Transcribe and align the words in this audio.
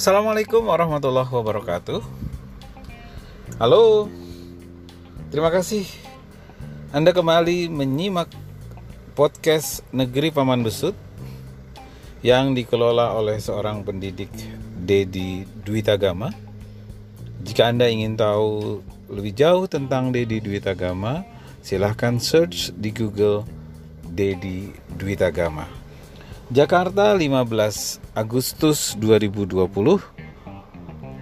Assalamualaikum 0.00 0.64
warahmatullahi 0.64 1.28
wabarakatuh. 1.28 2.00
Halo, 3.60 4.08
terima 5.28 5.52
kasih 5.52 5.84
Anda 6.88 7.12
kembali 7.12 7.68
menyimak 7.68 8.32
podcast 9.12 9.84
Negeri 9.92 10.32
Paman 10.32 10.64
Besut 10.64 10.96
yang 12.24 12.56
dikelola 12.56 13.12
oleh 13.12 13.36
seorang 13.44 13.84
pendidik 13.84 14.32
Dedi 14.72 15.44
Dwitagama. 15.44 16.32
Jika 17.44 17.68
Anda 17.68 17.92
ingin 17.92 18.16
tahu 18.16 18.80
lebih 19.12 19.36
jauh 19.36 19.68
tentang 19.68 20.16
Dedi 20.16 20.40
Dwitagama, 20.40 21.28
silahkan 21.60 22.16
search 22.16 22.72
di 22.72 22.88
Google 22.88 23.44
Dedi 24.08 24.72
Dwitagama. 24.96 25.79
Jakarta 26.50 27.14
15 27.14 28.02
Agustus 28.10 28.98
2020 28.98 29.70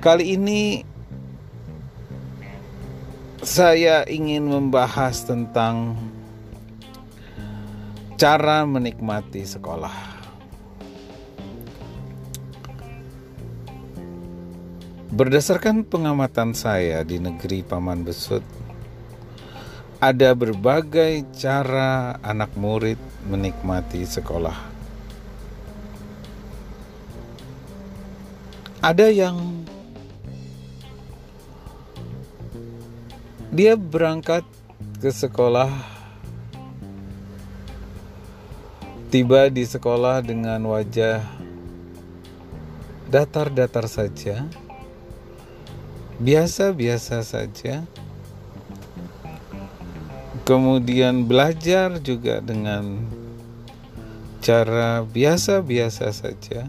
Kali 0.00 0.24
ini 0.24 0.80
saya 3.44 4.08
ingin 4.08 4.48
membahas 4.48 5.28
tentang 5.28 6.00
cara 8.16 8.64
menikmati 8.64 9.44
sekolah. 9.44 9.92
Berdasarkan 15.12 15.84
pengamatan 15.84 16.56
saya 16.56 17.04
di 17.04 17.20
negeri 17.20 17.60
Paman 17.68 18.00
Besut, 18.00 18.42
ada 20.00 20.32
berbagai 20.32 21.28
cara 21.36 22.16
anak 22.24 22.56
murid 22.56 22.96
menikmati 23.28 24.08
sekolah. 24.08 24.67
Ada 28.78 29.10
yang 29.10 29.66
Dia 33.48 33.74
berangkat 33.74 34.46
ke 35.02 35.08
sekolah, 35.08 35.72
tiba 39.08 39.48
di 39.50 39.64
sekolah 39.64 40.22
dengan 40.22 40.62
wajah 40.68 41.24
datar-datar 43.08 43.90
saja, 43.90 44.46
biasa-biasa 46.22 47.24
saja. 47.24 47.82
Kemudian 50.44 51.24
belajar 51.24 51.98
juga 51.98 52.38
dengan 52.44 53.00
cara 54.38 55.02
biasa-biasa 55.02 56.14
saja. 56.14 56.68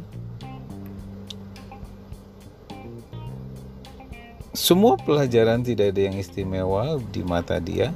Semua 4.60 5.00
pelajaran 5.00 5.64
tidak 5.64 5.96
ada 5.96 6.12
yang 6.12 6.20
istimewa 6.20 7.00
di 7.16 7.24
mata 7.24 7.64
dia. 7.64 7.96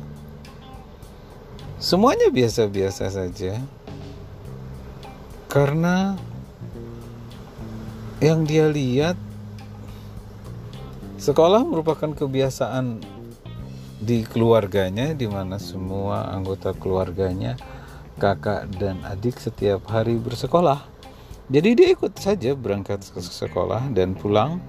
Semuanya 1.76 2.32
biasa-biasa 2.32 3.12
saja. 3.12 3.60
Karena 5.52 6.16
yang 8.24 8.48
dia 8.48 8.72
lihat 8.72 9.20
sekolah 11.20 11.68
merupakan 11.68 12.16
kebiasaan 12.16 13.04
di 14.00 14.24
keluarganya 14.24 15.12
di 15.12 15.28
mana 15.28 15.60
semua 15.60 16.32
anggota 16.32 16.72
keluarganya 16.72 17.60
kakak 18.16 18.72
dan 18.80 19.04
adik 19.04 19.36
setiap 19.36 19.84
hari 19.92 20.16
bersekolah. 20.16 20.80
Jadi 21.52 21.76
dia 21.76 21.92
ikut 21.92 22.16
saja 22.16 22.56
berangkat 22.56 23.04
ke 23.04 23.20
sekolah 23.20 23.92
dan 23.92 24.16
pulang 24.16 24.64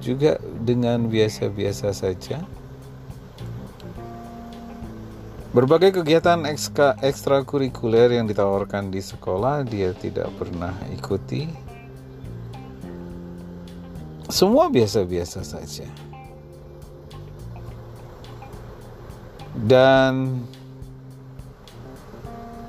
juga 0.00 0.40
dengan 0.64 1.06
biasa-biasa 1.06 1.92
saja. 1.92 2.40
Berbagai 5.50 6.00
kegiatan 6.00 6.46
ekstra, 6.46 6.96
ekstrakurikuler 7.02 8.16
yang 8.16 8.30
ditawarkan 8.30 8.88
di 8.88 9.02
sekolah 9.02 9.66
dia 9.66 9.92
tidak 9.92 10.30
pernah 10.38 10.72
ikuti. 10.94 11.50
Semua 14.30 14.70
biasa-biasa 14.70 15.42
saja. 15.42 15.90
Dan 19.58 20.46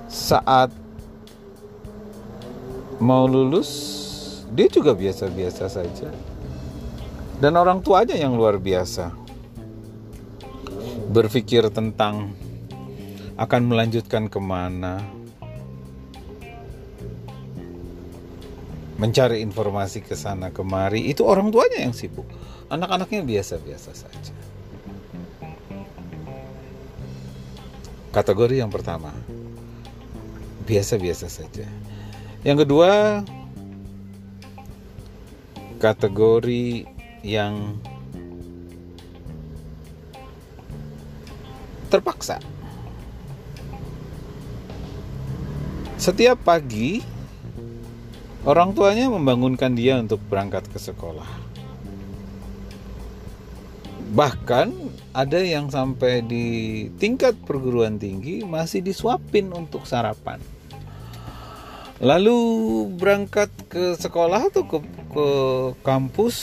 saat 0.10 0.74
mau 2.98 3.30
lulus 3.30 3.70
dia 4.52 4.68
juga 4.68 4.98
biasa-biasa 4.98 5.70
saja 5.70 6.10
dan 7.42 7.58
orang 7.58 7.82
tuanya 7.82 8.14
yang 8.14 8.38
luar 8.38 8.62
biasa. 8.62 9.10
Berpikir 11.10 11.66
tentang 11.74 12.38
akan 13.36 13.62
melanjutkan 13.66 14.30
ke 14.30 14.38
mana. 14.38 15.02
Mencari 19.02 19.42
informasi 19.42 20.06
ke 20.06 20.14
sana 20.14 20.54
kemari. 20.54 21.10
Itu 21.10 21.26
orang 21.26 21.50
tuanya 21.50 21.82
yang 21.82 21.98
sibuk. 21.98 22.30
Anak-anaknya 22.70 23.26
biasa-biasa 23.26 23.92
saja. 23.98 24.36
Kategori 28.14 28.62
yang 28.62 28.70
pertama. 28.70 29.10
Biasa-biasa 30.70 31.26
saja. 31.26 31.66
Yang 32.46 32.70
kedua 32.70 33.26
kategori 35.82 36.86
yang 37.22 37.78
terpaksa. 41.92 42.42
Setiap 46.02 46.42
pagi, 46.42 47.04
orang 48.42 48.74
tuanya 48.74 49.06
membangunkan 49.12 49.78
dia 49.78 50.02
untuk 50.02 50.18
berangkat 50.26 50.66
ke 50.72 50.82
sekolah. 50.82 51.30
Bahkan 54.12 54.68
ada 55.14 55.40
yang 55.40 55.70
sampai 55.70 56.26
di 56.26 56.46
tingkat 56.98 57.38
perguruan 57.46 58.02
tinggi 58.02 58.42
masih 58.42 58.82
disuapin 58.82 59.54
untuk 59.54 59.86
sarapan. 59.86 60.42
Lalu 62.02 62.40
berangkat 62.98 63.54
ke 63.70 63.94
sekolah 63.94 64.50
atau 64.50 64.66
ke, 64.66 64.78
ke 65.14 65.28
kampus 65.86 66.36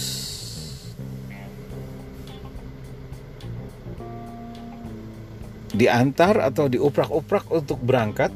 diantar 5.78 6.42
atau 6.42 6.66
diuprak-uprak 6.66 7.46
untuk 7.54 7.78
berangkat? 7.78 8.34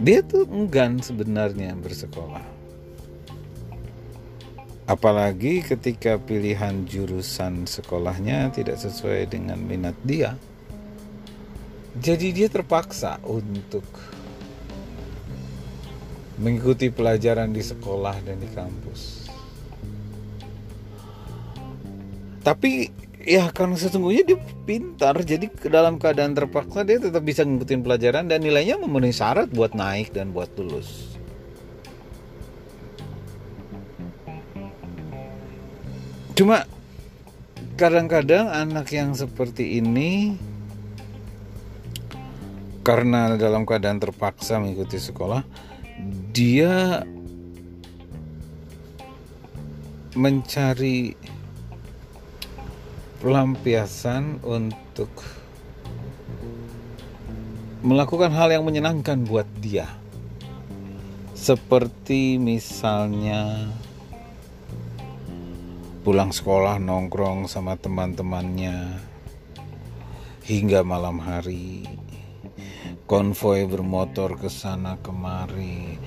Dia 0.00 0.24
tuh 0.24 0.48
enggan 0.48 0.98
sebenarnya 1.04 1.76
bersekolah. 1.76 2.42
Apalagi 4.88 5.62
ketika 5.62 6.16
pilihan 6.18 6.88
jurusan 6.88 7.68
sekolahnya 7.68 8.50
tidak 8.50 8.80
sesuai 8.80 9.30
dengan 9.30 9.60
minat 9.62 9.94
dia 10.02 10.34
jadi 11.92 12.32
dia 12.32 12.48
terpaksa 12.48 13.20
untuk 13.20 13.84
mengikuti 16.40 16.88
pelajaran 16.88 17.52
di 17.52 17.60
sekolah 17.60 18.16
dan 18.24 18.40
di 18.40 18.48
kampus 18.48 19.21
tapi 22.42 22.90
ya 23.22 23.50
karena 23.54 23.78
sesungguhnya 23.78 24.34
dia 24.34 24.38
pintar 24.66 25.14
jadi 25.22 25.46
dalam 25.70 25.98
keadaan 26.02 26.34
terpaksa 26.34 26.82
dia 26.82 26.98
tetap 26.98 27.22
bisa 27.22 27.46
ngikutin 27.46 27.80
pelajaran 27.86 28.26
dan 28.26 28.42
nilainya 28.42 28.82
memenuhi 28.82 29.14
syarat 29.14 29.46
buat 29.54 29.78
naik 29.78 30.10
dan 30.10 30.34
buat 30.34 30.50
lulus. 30.58 31.14
Cuma 36.34 36.66
kadang-kadang 37.78 38.50
anak 38.50 38.90
yang 38.90 39.14
seperti 39.14 39.78
ini 39.78 40.34
karena 42.82 43.38
dalam 43.38 43.62
keadaan 43.62 44.02
terpaksa 44.02 44.58
mengikuti 44.58 44.98
sekolah 44.98 45.46
dia 46.34 47.06
mencari 50.18 51.14
pelampiasan 53.22 54.42
untuk 54.42 55.06
melakukan 57.86 58.34
hal 58.34 58.50
yang 58.50 58.66
menyenangkan 58.66 59.22
buat 59.22 59.46
dia. 59.62 59.86
Seperti 61.38 62.42
misalnya 62.42 63.70
pulang 66.02 66.34
sekolah 66.34 66.82
nongkrong 66.82 67.46
sama 67.46 67.78
teman-temannya 67.78 68.98
hingga 70.42 70.82
malam 70.82 71.22
hari. 71.22 71.86
konvoy 73.06 73.68
bermotor 73.68 74.40
ke 74.40 74.48
sana 74.48 74.96
kemari 75.04 76.00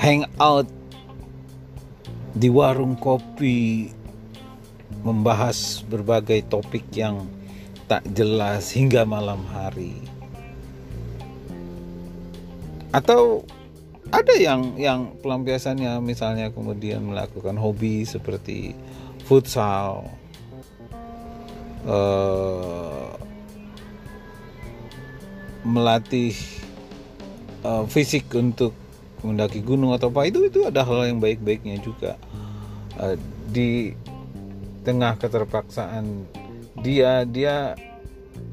hang 0.00 0.24
out 0.40 0.64
di 2.32 2.48
warung 2.48 2.96
kopi 2.96 3.92
membahas 5.02 5.82
berbagai 5.86 6.46
topik 6.50 6.84
yang 6.94 7.26
tak 7.88 8.04
jelas 8.12 8.70
hingga 8.74 9.08
malam 9.08 9.40
hari. 9.48 9.96
Atau 12.92 13.44
ada 14.08 14.34
yang 14.36 14.76
yang 14.80 15.12
pelampiasannya 15.20 16.00
misalnya 16.00 16.48
kemudian 16.48 17.04
melakukan 17.04 17.56
hobi 17.60 18.08
seperti 18.08 18.72
futsal 19.28 20.08
uh, 21.84 23.12
melatih 25.68 26.32
uh, 27.64 27.84
fisik 27.84 28.32
untuk 28.32 28.72
mendaki 29.20 29.60
gunung 29.60 29.92
atau 29.92 30.08
apa. 30.08 30.28
Itu 30.28 30.48
itu 30.48 30.64
ada 30.64 30.84
hal 30.84 31.12
yang 31.12 31.20
baik-baiknya 31.20 31.76
juga. 31.84 32.16
Uh, 32.96 33.20
di 33.52 33.92
tengah 34.82 35.18
keterpaksaan 35.18 36.26
dia 36.82 37.26
dia 37.26 37.74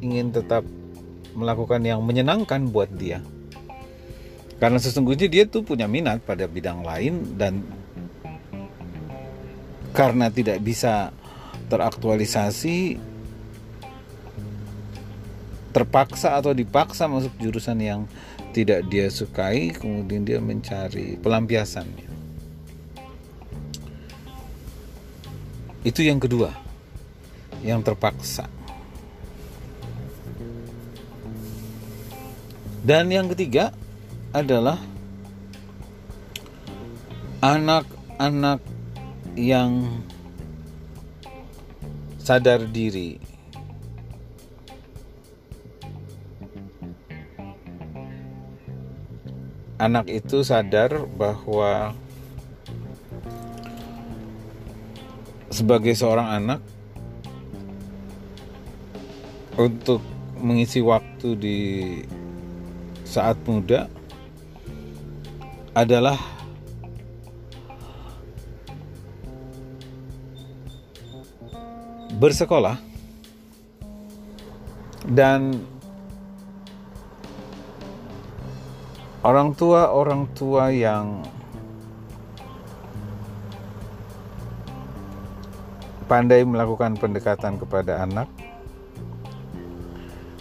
ingin 0.01 0.33
tetap 0.33 0.65
melakukan 1.35 1.83
yang 1.83 2.01
menyenangkan 2.01 2.71
buat 2.71 2.89
dia. 2.95 3.21
Karena 4.55 4.79
sesungguhnya 4.79 5.27
dia 5.27 5.43
tuh 5.43 5.67
punya 5.67 5.85
minat 5.85 6.23
pada 6.23 6.47
bidang 6.47 6.79
lain 6.79 7.35
dan 7.35 7.59
karena 9.91 10.31
tidak 10.31 10.63
bisa 10.63 11.11
teraktualisasi 11.67 12.99
terpaksa 15.75 16.39
atau 16.39 16.55
dipaksa 16.55 17.11
masuk 17.11 17.35
jurusan 17.35 17.79
yang 17.83 18.01
tidak 18.55 18.87
dia 18.87 19.11
sukai 19.11 19.75
kemudian 19.75 20.23
dia 20.23 20.39
mencari 20.39 21.19
pelampiasannya 21.19 22.14
itu 25.85 26.01
yang 26.01 26.17
kedua 26.17 26.49
yang 27.61 27.85
terpaksa 27.85 28.49
dan 32.81 33.09
yang 33.13 33.29
ketiga 33.29 33.69
adalah 34.33 34.77
anak-anak 37.45 38.59
yang 39.37 40.01
sadar 42.25 42.65
diri. 42.65 43.21
Anak 49.77 50.07
itu 50.09 50.41
sadar 50.41 51.05
bahwa 51.05 51.93
sebagai 55.55 55.95
seorang 55.95 56.27
anak 56.35 56.59
untuk 59.55 60.03
mengisi 60.43 60.83
waktu 60.83 61.29
di 61.39 61.59
saat 63.07 63.39
muda 63.47 63.87
adalah 65.71 66.19
bersekolah 72.19 72.75
dan 75.07 75.55
orang 79.23 79.55
tua 79.55 79.87
orang 79.95 80.27
tua 80.35 80.67
yang 80.75 81.23
pandai 86.05 86.45
melakukan 86.45 86.97
pendekatan 86.97 87.57
kepada 87.57 88.05
anak 88.05 88.29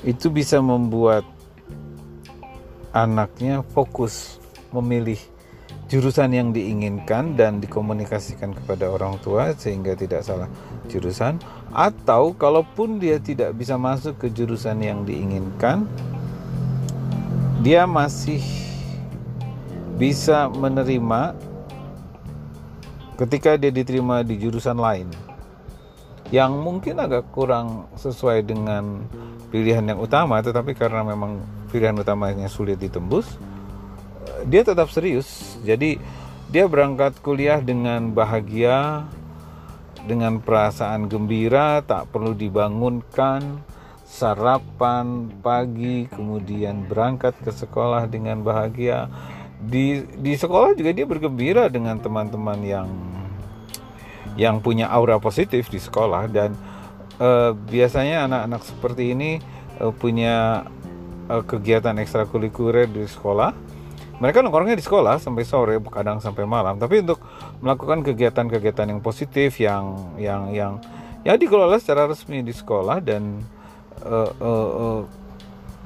itu 0.05 0.28
bisa 0.28 0.61
membuat 0.61 1.25
anaknya 2.93 3.64
fokus 3.72 4.37
memilih 4.69 5.16
jurusan 5.88 6.32
yang 6.32 6.49
diinginkan 6.52 7.37
dan 7.37 7.61
dikomunikasikan 7.61 8.52
kepada 8.52 8.93
orang 8.93 9.16
tua 9.20 9.52
sehingga 9.56 9.96
tidak 9.96 10.25
salah 10.25 10.49
jurusan. 10.88 11.40
Atau 11.72 12.37
kalaupun 12.37 13.00
dia 13.00 13.19
tidak 13.19 13.56
bisa 13.56 13.81
masuk 13.81 14.20
ke 14.20 14.28
jurusan 14.28 14.81
yang 14.84 15.02
diinginkan 15.02 15.88
dia 17.64 17.88
masih 17.88 18.44
bisa 19.96 20.52
menerima 20.52 21.32
ketika 23.17 23.56
dia 23.56 23.72
diterima 23.72 24.20
di 24.20 24.37
jurusan 24.37 24.76
lain 24.76 25.08
yang 26.34 26.58
mungkin 26.58 26.98
agak 26.98 27.31
kurang 27.31 27.86
sesuai 27.94 28.42
dengan 28.42 29.06
pilihan 29.54 29.86
yang 29.86 30.02
utama 30.02 30.42
tetapi 30.42 30.75
karena 30.75 31.06
memang 31.06 31.38
pilihan 31.70 31.94
utamanya 31.94 32.50
sulit 32.50 32.82
ditembus 32.82 33.38
dia 34.44 34.62
tetap 34.62 34.92
serius. 34.92 35.56
Jadi 35.64 35.96
dia 36.52 36.64
berangkat 36.69 37.19
kuliah 37.25 37.58
dengan 37.58 38.12
bahagia, 38.12 39.08
dengan 40.04 40.38
perasaan 40.38 41.08
gembira, 41.08 41.81
tak 41.81 42.12
perlu 42.12 42.36
dibangunkan, 42.36 43.64
sarapan 44.04 45.32
pagi, 45.40 46.06
kemudian 46.12 46.84
berangkat 46.86 47.34
ke 47.40 47.50
sekolah 47.50 48.06
dengan 48.06 48.44
bahagia. 48.44 49.08
Di 49.64 50.04
di 50.20 50.36
sekolah 50.36 50.76
juga 50.76 50.92
dia 50.92 51.08
bergembira 51.08 51.72
dengan 51.72 51.96
teman-teman 51.96 52.60
yang 52.60 52.88
yang 54.34 54.58
punya 54.58 54.90
aura 54.90 55.22
positif 55.22 55.70
di 55.70 55.78
sekolah 55.78 56.26
dan 56.26 56.54
uh, 57.22 57.54
biasanya 57.54 58.26
anak-anak 58.26 58.62
seperti 58.66 59.14
ini 59.14 59.38
uh, 59.78 59.94
punya 59.94 60.66
uh, 61.31 61.42
kegiatan 61.46 61.94
ekstrakurikuler 62.02 62.90
di 62.90 63.06
sekolah. 63.06 63.54
Mereka 64.14 64.46
nongkrongnya 64.46 64.78
di 64.78 64.84
sekolah 64.86 65.19
sampai 65.19 65.42
sore 65.42 65.75
kadang 65.90 66.22
sampai 66.22 66.46
malam. 66.46 66.78
Tapi 66.78 67.02
untuk 67.02 67.19
melakukan 67.58 68.06
kegiatan-kegiatan 68.06 68.86
yang 68.94 69.02
positif 69.02 69.58
yang 69.58 70.14
yang 70.19 70.54
yang 70.54 70.72
ya 71.26 71.34
dikelola 71.34 71.82
secara 71.82 72.06
resmi 72.06 72.38
di 72.46 72.54
sekolah 72.54 73.02
dan 73.02 73.42
uh, 74.06 74.31
uh, 74.38 74.70
uh, 74.78 75.00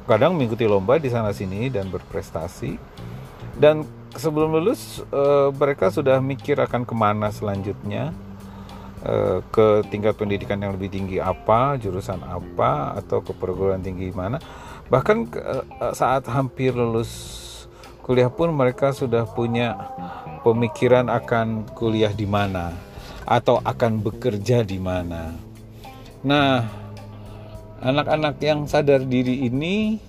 kadang 0.05 0.37
mengikuti 0.37 0.69
lomba 0.69 1.01
di 1.01 1.09
sana 1.09 1.33
sini 1.33 1.73
dan 1.73 1.89
berprestasi. 1.89 2.77
Dan 3.57 3.83
sebelum 4.13 4.55
lulus 4.61 5.01
uh, 5.09 5.49
mereka 5.57 5.89
sudah 5.89 6.21
mikir 6.21 6.61
akan 6.61 6.85
ke 6.85 6.95
mana 6.95 7.33
selanjutnya 7.33 8.13
uh, 9.05 9.39
ke 9.53 9.85
tingkat 9.93 10.15
pendidikan 10.17 10.59
yang 10.59 10.75
lebih 10.75 10.91
tinggi 10.91 11.19
apa 11.19 11.77
jurusan 11.79 12.23
apa 12.25 12.99
atau 12.99 13.23
ke 13.23 13.35
perguruan 13.37 13.83
tinggi 13.83 14.11
mana 14.15 14.39
bahkan 14.89 15.29
uh, 15.35 15.93
saat 15.93 16.25
hampir 16.27 16.73
lulus 16.73 17.39
kuliah 18.09 18.33
pun 18.33 18.49
mereka 18.57 18.97
sudah 18.97 19.29
punya 19.29 19.77
pemikiran 20.41 21.13
akan 21.13 21.69
kuliah 21.77 22.09
di 22.09 22.25
mana 22.25 22.73
atau 23.29 23.61
akan 23.61 24.01
bekerja 24.01 24.65
di 24.65 24.81
mana. 24.81 25.37
Nah, 26.25 26.65
anak-anak 27.85 28.41
yang 28.41 28.65
sadar 28.65 29.05
diri 29.05 29.45
ini 29.45 30.01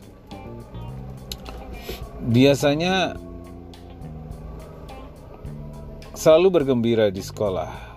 biasanya 2.24 3.20
selalu 6.16 6.64
bergembira 6.64 7.12
di 7.12 7.20
sekolah 7.20 7.89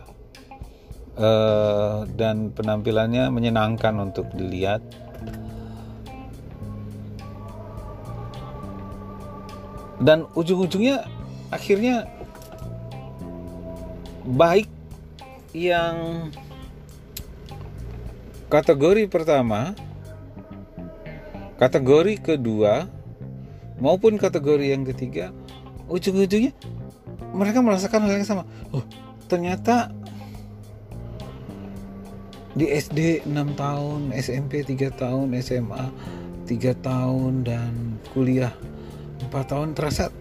uh, 1.16 2.08
dan 2.16 2.52
penampilannya 2.52 3.28
menyenangkan 3.32 3.94
untuk 4.00 4.28
dilihat. 4.32 4.80
Dan 10.02 10.26
ujung-ujungnya 10.34 11.06
akhirnya 11.54 12.10
baik 14.26 14.66
yang 15.54 16.30
kategori 18.48 19.06
pertama 19.06 19.76
kategori 21.60 22.18
kedua 22.18 22.90
maupun 23.78 24.18
kategori 24.18 24.74
yang 24.74 24.82
ketiga 24.88 25.30
ujung-ujungnya 25.86 26.56
mereka 27.32 27.64
merasakan 27.64 28.06
hal 28.06 28.18
yang 28.18 28.26
sama. 28.26 28.44
Oh 28.74 28.82
ternyata 29.30 29.88
di 32.52 32.68
SD 32.68 33.24
6 33.24 33.32
tahun 33.56 34.12
SMP 34.12 34.60
3 34.60 34.92
tahun 34.92 35.32
SMA 35.40 35.84
3 36.44 36.84
tahun 36.84 37.32
dan 37.48 37.72
kuliah 38.12 38.52
4 39.28 39.32
tahun. 39.32 39.72
Terasa 39.72 40.12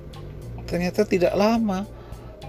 ternyata 0.64 1.04
tidak 1.04 1.36
lama. 1.36 1.84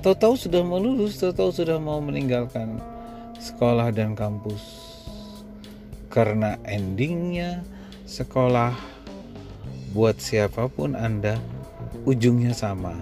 Tahu-tahu 0.03 0.35
sudah 0.35 0.63
mau 0.67 0.83
lulus 0.83 1.19
tahu-tahu 1.19 1.51
sudah 1.55 1.79
mau 1.79 1.99
meninggalkan 2.03 2.79
sekolah 3.39 3.91
dan 3.91 4.15
kampus. 4.15 4.63
Karena 6.11 6.59
endingnya 6.67 7.67
sekolah 8.07 8.75
buat 9.95 10.19
siapa 10.19 10.71
pun 10.71 10.95
Anda 10.95 11.39
ujungnya 12.07 12.55
sama. 12.55 12.95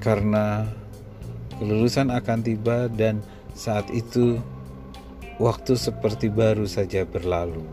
Karena 0.00 0.64
kelulusan 1.60 2.08
akan 2.08 2.38
tiba 2.40 2.88
dan 2.88 3.20
saat 3.52 3.84
itu 3.92 4.40
waktu 5.40 5.72
seperti 5.72 6.28
baru 6.28 6.68
saja 6.68 7.08
berlalu. 7.08 7.64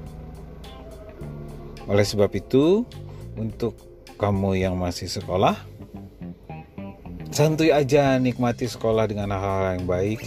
Oleh 1.91 2.07
sebab 2.07 2.31
itu, 2.31 2.87
untuk 3.35 3.75
kamu 4.15 4.55
yang 4.55 4.79
masih 4.79 5.11
sekolah, 5.11 5.59
santuy 7.29 7.75
aja 7.75 8.15
nikmati 8.17 8.71
sekolah 8.71 9.03
dengan 9.11 9.35
hal-hal 9.35 9.83
yang 9.83 9.85
baik. 9.85 10.23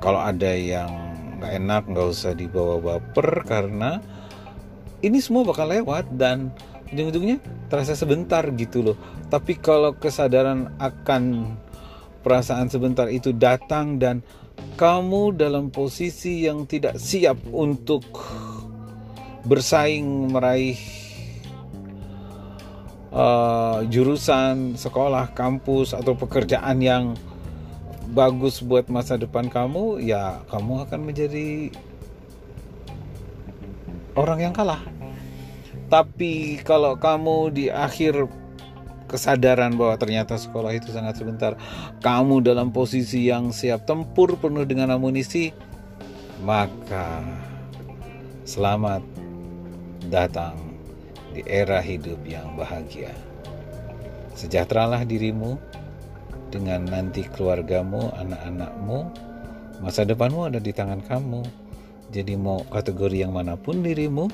Kalau 0.00 0.24
ada 0.24 0.48
yang 0.56 0.88
nggak 1.38 1.52
enak, 1.60 1.82
nggak 1.92 2.08
usah 2.16 2.32
dibawa 2.32 2.80
baper 2.80 3.44
karena 3.44 4.00
ini 5.04 5.20
semua 5.20 5.44
bakal 5.44 5.68
lewat 5.68 6.10
dan 6.16 6.50
ujung-ujungnya 6.90 7.38
terasa 7.68 7.92
sebentar 7.92 8.42
gitu 8.56 8.82
loh. 8.82 8.96
Tapi 9.28 9.60
kalau 9.60 9.92
kesadaran 9.94 10.72
akan 10.80 11.54
perasaan 12.24 12.72
sebentar 12.72 13.06
itu 13.12 13.30
datang 13.36 14.00
dan 14.00 14.24
kamu 14.74 15.38
dalam 15.38 15.70
posisi 15.72 16.44
yang 16.44 16.68
tidak 16.68 17.00
siap 17.00 17.38
untuk 17.54 18.04
bersaing 19.48 20.28
meraih 20.28 20.76
uh, 23.12 23.80
jurusan 23.88 24.76
sekolah, 24.76 25.32
kampus 25.32 25.96
atau 25.96 26.12
pekerjaan 26.18 26.78
yang 26.82 27.04
bagus 28.12 28.60
buat 28.64 28.88
masa 28.92 29.16
depan 29.16 29.48
kamu, 29.48 30.00
ya 30.04 30.40
kamu 30.52 30.88
akan 30.88 31.00
menjadi 31.00 31.72
orang 34.16 34.50
yang 34.50 34.54
kalah. 34.56 34.80
Tapi 35.88 36.60
kalau 36.68 37.00
kamu 37.00 37.52
di 37.54 37.66
akhir 37.72 38.28
kesadaran 39.08 39.74
bahwa 39.74 39.96
ternyata 39.96 40.36
sekolah 40.36 40.76
itu 40.76 40.92
sangat 40.92 41.16
sebentar, 41.18 41.56
kamu 42.04 42.44
dalam 42.44 42.70
posisi 42.70 43.26
yang 43.26 43.50
siap 43.50 43.88
tempur 43.88 44.36
penuh 44.36 44.68
dengan 44.68 44.92
amunisi, 44.92 45.50
maka 46.44 47.24
selamat 48.44 49.02
datang 50.12 50.54
di 51.32 51.42
era 51.48 51.80
hidup 51.80 52.20
yang 52.28 52.54
bahagia. 52.54 53.10
Sejahteralah 54.38 55.02
dirimu 55.02 55.58
dengan 56.48 56.86
nanti 56.86 57.26
keluargamu, 57.26 58.12
anak-anakmu, 58.14 58.98
masa 59.82 60.06
depanmu 60.06 60.48
ada 60.48 60.60
di 60.62 60.70
tangan 60.70 61.02
kamu. 61.04 61.42
Jadi 62.08 62.40
mau 62.40 62.64
kategori 62.72 63.20
yang 63.26 63.36
mana 63.36 63.58
pun 63.58 63.84
dirimu, 63.84 64.32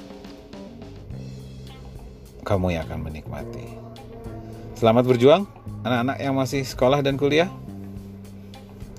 kamu 2.46 2.76
yang 2.78 2.86
akan 2.86 3.00
menikmati. 3.10 3.93
Selamat 4.84 5.08
berjuang, 5.08 5.48
anak-anak 5.80 6.20
yang 6.20 6.36
masih 6.36 6.60
sekolah 6.60 7.00
dan 7.00 7.16
kuliah. 7.16 7.48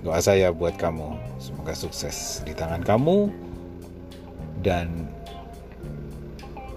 Doa 0.01 0.17
saya 0.17 0.49
buat 0.49 0.73
kamu, 0.81 1.13
semoga 1.37 1.77
sukses 1.77 2.41
di 2.41 2.57
tangan 2.57 2.81
kamu 2.81 3.29
dan 4.65 5.05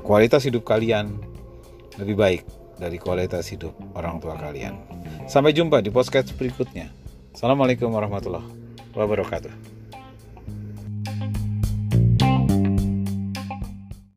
kualitas 0.04 0.44
hidup 0.44 0.68
kalian 0.68 1.16
lebih 1.96 2.20
baik 2.20 2.42
dari 2.76 3.00
kualitas 3.00 3.48
hidup 3.48 3.72
orang 3.96 4.20
tua 4.20 4.36
kalian. 4.36 4.76
Sampai 5.24 5.56
jumpa 5.56 5.80
di 5.80 5.88
podcast 5.88 6.36
berikutnya. 6.36 6.92
Assalamualaikum 7.32 7.88
warahmatullahi 7.88 8.44
wabarakatuh. 8.92 9.77